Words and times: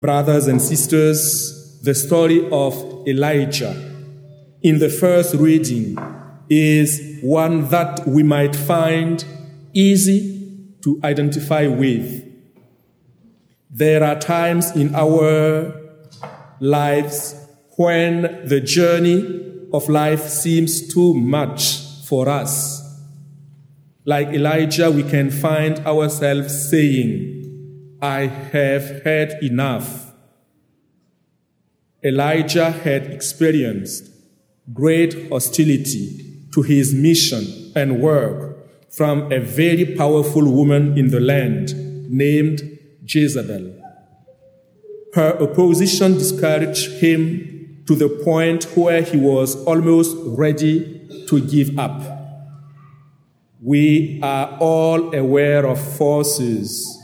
Brothers 0.00 0.46
and 0.46 0.62
sisters, 0.62 1.78
the 1.82 1.94
story 1.94 2.48
of 2.50 2.74
Elijah 3.06 3.72
in 4.62 4.78
the 4.78 4.88
first 4.88 5.34
reading 5.34 5.98
is 6.48 7.18
one 7.20 7.68
that 7.68 8.06
we 8.06 8.22
might 8.22 8.56
find 8.56 9.22
easy 9.74 10.74
to 10.84 10.98
identify 11.04 11.66
with. 11.66 12.26
There 13.68 14.02
are 14.02 14.18
times 14.18 14.74
in 14.74 14.94
our 14.94 15.78
lives 16.60 17.34
when 17.76 18.48
the 18.48 18.62
journey 18.62 19.66
of 19.70 19.86
life 19.90 20.26
seems 20.26 20.94
too 20.94 21.12
much 21.12 21.78
for 22.06 22.26
us. 22.26 22.80
Like 24.06 24.28
Elijah, 24.28 24.90
we 24.90 25.02
can 25.02 25.30
find 25.30 25.78
ourselves 25.80 26.70
saying, 26.70 27.39
I 28.02 28.26
have 28.26 29.02
had 29.04 29.42
enough. 29.42 30.12
Elijah 32.02 32.70
had 32.70 33.06
experienced 33.06 34.10
great 34.72 35.28
hostility 35.28 36.46
to 36.54 36.62
his 36.62 36.94
mission 36.94 37.72
and 37.76 38.00
work 38.00 38.56
from 38.90 39.30
a 39.30 39.38
very 39.38 39.96
powerful 39.96 40.50
woman 40.50 40.96
in 40.96 41.08
the 41.08 41.20
land 41.20 41.74
named 42.10 42.62
Jezebel. 43.04 43.76
Her 45.14 45.36
opposition 45.42 46.14
discouraged 46.14 47.02
him 47.02 47.82
to 47.86 47.94
the 47.94 48.08
point 48.24 48.64
where 48.76 49.02
he 49.02 49.18
was 49.18 49.62
almost 49.64 50.16
ready 50.24 51.26
to 51.28 51.40
give 51.40 51.78
up. 51.78 52.02
We 53.60 54.20
are 54.22 54.56
all 54.58 55.14
aware 55.14 55.66
of 55.66 55.78
forces 55.96 56.99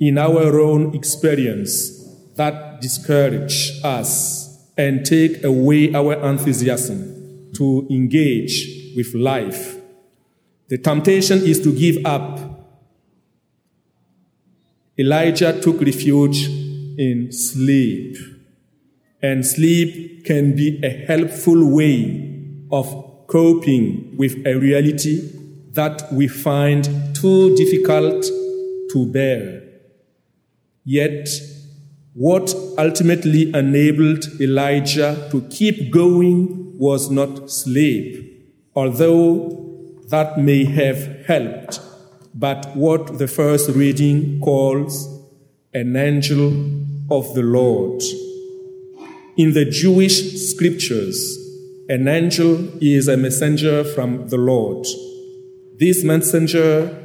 in 0.00 0.16
our 0.16 0.58
own 0.58 0.94
experience 0.94 2.00
that 2.36 2.80
discourage 2.80 3.72
us 3.84 4.58
and 4.76 5.04
take 5.04 5.44
away 5.44 5.92
our 5.94 6.14
enthusiasm 6.26 7.52
to 7.54 7.86
engage 7.90 8.94
with 8.96 9.14
life. 9.14 9.76
The 10.68 10.78
temptation 10.78 11.42
is 11.42 11.60
to 11.60 11.72
give 11.72 12.04
up. 12.06 12.40
Elijah 14.98 15.60
took 15.60 15.80
refuge 15.80 16.46
in 16.98 17.30
sleep, 17.32 18.16
and 19.22 19.44
sleep 19.44 20.24
can 20.24 20.56
be 20.56 20.80
a 20.82 20.90
helpful 21.06 21.74
way 21.74 22.64
of 22.70 23.26
coping 23.26 24.16
with 24.16 24.46
a 24.46 24.54
reality 24.54 25.20
that 25.72 26.10
we 26.12 26.26
find 26.26 26.88
too 27.14 27.54
difficult 27.56 28.24
to 28.92 29.06
bear. 29.12 29.69
Yet, 30.84 31.28
what 32.14 32.54
ultimately 32.78 33.54
enabled 33.54 34.24
Elijah 34.40 35.28
to 35.30 35.42
keep 35.42 35.92
going 35.92 36.78
was 36.78 37.10
not 37.10 37.50
sleep, 37.50 38.50
although 38.74 39.60
that 40.08 40.38
may 40.38 40.64
have 40.64 41.24
helped, 41.26 41.80
but 42.34 42.74
what 42.74 43.18
the 43.18 43.28
first 43.28 43.70
reading 43.70 44.40
calls 44.40 45.08
an 45.72 45.94
angel 45.94 46.48
of 47.10 47.34
the 47.34 47.42
Lord. 47.42 48.02
In 49.36 49.52
the 49.52 49.64
Jewish 49.64 50.40
scriptures, 50.50 51.36
an 51.88 52.08
angel 52.08 52.68
is 52.82 53.08
a 53.08 53.16
messenger 53.16 53.84
from 53.84 54.28
the 54.28 54.36
Lord. 54.36 54.86
This 55.78 56.02
messenger 56.04 56.96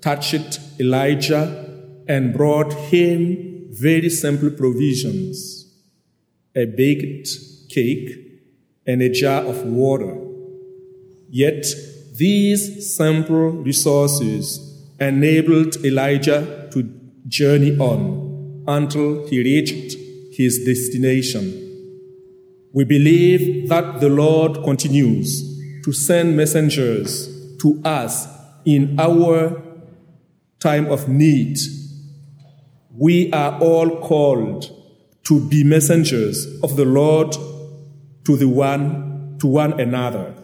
touched 0.00 0.60
Elijah 0.80 1.73
and 2.08 2.34
brought 2.34 2.72
him 2.72 3.66
very 3.70 4.08
simple 4.08 4.50
provisions 4.50 5.60
a 6.56 6.66
baked 6.66 7.28
cake 7.68 8.10
and 8.86 9.02
a 9.02 9.08
jar 9.08 9.42
of 9.42 9.64
water. 9.64 10.16
Yet 11.28 11.66
these 12.16 12.94
simple 12.94 13.50
resources 13.50 14.60
enabled 15.00 15.84
Elijah 15.84 16.68
to 16.70 16.88
journey 17.26 17.76
on 17.78 18.62
until 18.68 19.26
he 19.26 19.42
reached 19.42 19.96
his 20.32 20.64
destination. 20.64 21.60
We 22.72 22.84
believe 22.84 23.68
that 23.68 24.00
the 24.00 24.08
Lord 24.08 24.62
continues 24.62 25.42
to 25.84 25.92
send 25.92 26.36
messengers 26.36 27.28
to 27.58 27.80
us 27.84 28.28
in 28.64 28.98
our 28.98 29.60
time 30.60 30.86
of 30.86 31.08
need 31.08 31.58
we 32.96 33.32
are 33.32 33.58
all 33.60 34.00
called 34.00 34.70
to 35.24 35.40
be 35.48 35.64
messengers 35.64 36.46
of 36.62 36.76
the 36.76 36.84
Lord 36.84 37.32
to 38.24 38.36
the 38.36 38.48
one 38.48 39.36
to 39.40 39.46
one 39.48 39.80
another. 39.80 40.34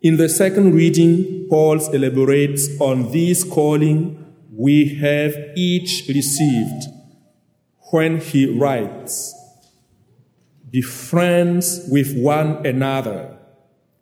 In 0.00 0.16
the 0.16 0.28
second 0.28 0.74
reading, 0.74 1.46
Paul 1.50 1.78
elaborates 1.92 2.68
on 2.80 3.12
this 3.12 3.44
calling 3.44 4.34
we 4.50 4.94
have 4.96 5.36
each 5.54 6.08
received 6.08 6.84
when 7.90 8.18
he 8.18 8.46
writes, 8.46 9.34
Be 10.70 10.80
friends 10.80 11.86
with 11.90 12.16
one 12.16 12.64
another 12.64 13.36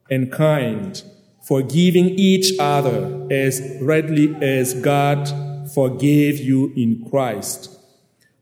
and 0.09 0.31
kind, 0.31 1.03
forgiving 1.43 2.11
each 2.11 2.57
other 2.61 3.27
as 3.31 3.61
readily 3.81 4.35
as 4.37 4.75
God 4.75 5.29
forgave 5.75 6.39
you 6.39 6.73
in 6.77 7.05
Christ. 7.11 7.71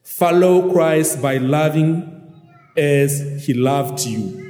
Follow 0.02 0.70
Christ 0.70 1.22
by 1.22 1.38
loving 1.38 2.30
as 2.76 3.46
he 3.46 3.54
loved 3.54 4.04
you. 4.04 4.42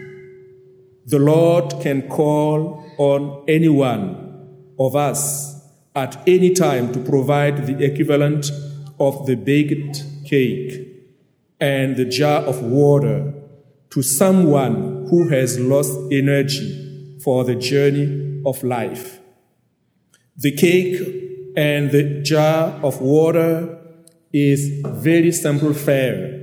The 1.06 1.18
Lord 1.18 1.74
can 1.80 2.08
call 2.08 2.84
on 2.98 3.44
anyone 3.48 4.74
of 4.78 4.96
us 4.96 5.60
at 5.94 6.22
any 6.26 6.54
time 6.54 6.92
to 6.92 7.00
provide 7.00 7.66
the 7.66 7.84
equivalent 7.84 8.50
of 8.98 9.26
the 9.26 9.34
baked 9.34 10.04
cake 10.24 10.88
and 11.60 11.96
the 11.96 12.04
jar 12.04 12.42
of 12.42 12.62
water 12.62 13.32
to 13.90 14.02
someone 14.02 15.06
who 15.10 15.28
has 15.28 15.60
lost 15.60 15.96
energy 16.10 17.18
for 17.22 17.44
the 17.44 17.54
journey 17.54 18.42
of 18.46 18.62
life. 18.64 19.20
The 20.36 20.52
cake 20.52 21.21
and 21.56 21.90
the 21.90 22.22
jar 22.22 22.80
of 22.82 23.00
water 23.00 23.78
is 24.32 24.80
very 24.86 25.32
simple 25.32 25.74
fare. 25.74 26.40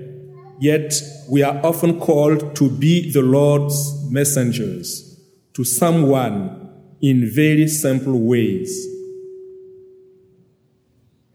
Yet 0.59 1.01
we 1.29 1.41
are 1.41 1.59
often 1.65 1.99
called 1.99 2.55
to 2.57 2.69
be 2.69 3.11
the 3.11 3.21
Lord's 3.21 4.09
messengers 4.11 5.19
to 5.53 5.63
someone 5.63 6.69
in 7.01 7.29
very 7.29 7.67
simple 7.67 8.19
ways. 8.19 8.87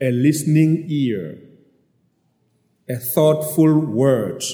A 0.01 0.11
listening 0.11 0.85
ear, 0.89 1.39
a 2.89 2.97
thoughtful 2.97 3.79
word, 3.79 4.45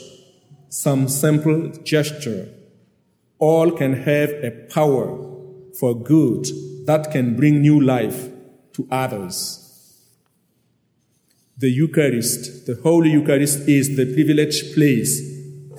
some 0.69 1.09
simple 1.09 1.71
gesture, 1.83 2.49
all 3.39 3.73
can 3.73 3.95
have 3.95 4.31
a 4.31 4.51
power 4.73 5.27
for 5.79 5.95
good 5.95 6.47
that 6.87 7.11
can 7.11 7.37
bring 7.37 7.61
new 7.61 7.81
life 7.81 8.29
to 8.81 8.95
others. 8.95 9.67
The 11.57 11.71
Eucharist, 11.71 12.67
the 12.67 12.81
Holy 12.83 13.11
Eucharist, 13.11 13.69
is 13.69 13.97
the 13.97 14.13
privileged 14.15 14.75
place 14.75 15.21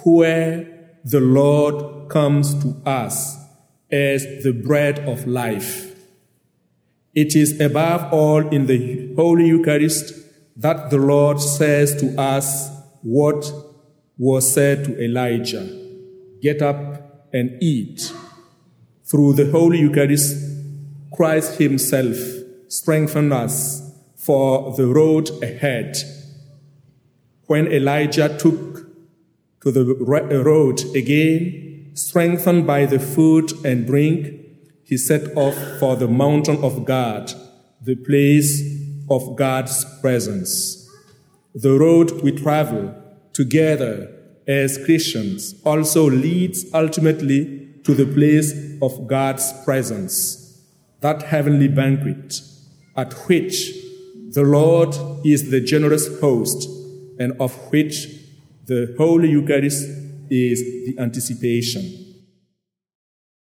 where 0.04 0.68
the 1.04 1.20
Lord 1.20 2.10
comes 2.10 2.54
to 2.62 2.80
us 2.86 3.38
as 3.92 4.44
the 4.44 4.52
bread 4.52 5.00
of 5.00 5.26
life. 5.26 5.96
It 7.14 7.36
is 7.36 7.60
above 7.60 8.14
all 8.14 8.48
in 8.50 8.68
the 8.68 9.14
Holy 9.16 9.48
Eucharist 9.48 10.14
that 10.56 10.92
the 10.92 10.98
Lord 10.98 11.42
says 11.42 11.96
to 12.02 12.20
us 12.20 12.70
what 13.02 13.52
was 14.18 14.54
said 14.54 14.86
to 14.86 15.04
Elijah 15.04 15.78
Get 16.42 16.62
up 16.62 17.30
and 17.34 17.62
eat. 17.62 18.14
Through 19.04 19.34
the 19.34 19.52
Holy 19.52 19.80
Eucharist, 19.80 20.36
Christ 21.12 21.60
Himself 21.60 22.18
strengthen 22.72 23.34
us 23.34 23.82
for 24.16 24.74
the 24.78 24.88
road 24.88 25.30
ahead. 25.44 25.98
When 27.48 27.68
Elijah 27.68 28.30
took 28.38 28.88
to 29.62 29.72
the 29.72 29.82
uh, 29.82 30.42
road 30.42 30.80
again, 30.96 31.92
strengthened 31.96 32.66
by 32.66 32.86
the 32.86 32.98
food 32.98 33.52
and 33.66 33.86
drink, 33.86 34.34
he 34.86 34.96
set 34.96 35.36
off 35.36 35.56
for 35.80 35.98
the 35.98 36.08
mountain 36.08 36.64
of 36.64 36.86
God, 36.86 37.34
the 37.82 37.96
place 37.96 38.62
of 39.10 39.36
God's 39.36 39.84
presence. 40.00 40.90
The 41.54 41.78
road 41.78 42.22
we 42.22 42.32
travel 42.32 42.96
together 43.34 44.10
as 44.48 44.84
Christians 44.86 45.56
also 45.66 46.10
leads 46.10 46.74
ultimately 46.74 47.68
to 47.84 47.94
the 47.94 48.06
place 48.06 48.54
of 48.82 49.08
God's 49.08 49.52
presence, 49.66 50.64
that 51.02 51.24
heavenly 51.24 51.68
banquet 51.68 52.40
at 53.02 53.14
which 53.28 53.56
the 54.38 54.44
Lord 54.44 54.94
is 55.26 55.50
the 55.50 55.60
generous 55.60 56.06
host 56.20 56.70
and 57.20 57.34
of 57.40 57.52
which 57.72 57.96
The 58.68 58.94
Holy 58.98 59.30
Eucharist 59.30 59.84
is 60.30 60.60
the 60.86 60.96
anticipation. 61.00 62.11